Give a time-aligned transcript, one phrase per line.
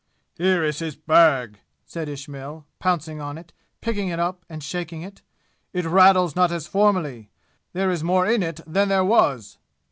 [0.33, 5.21] "Here is his bag!" said Ismail, pouncing on it, picking it up and shaking it.
[5.73, 7.29] "It rattles not as formerly!
[7.73, 9.59] There is more in it than there was!"